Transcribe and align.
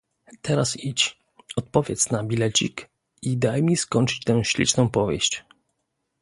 "Teraz 0.41 0.77
idź, 0.77 1.17
odpowiedz 1.55 2.11
na 2.11 2.23
bilecik, 2.23 2.89
i 3.21 3.37
daj 3.37 3.63
mi 3.63 3.77
skończyć 3.77 4.19
tę 4.23 4.45
śliczną 4.45 4.89
powieść." 4.89 5.43